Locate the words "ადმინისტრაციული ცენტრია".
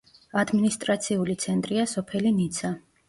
0.43-1.85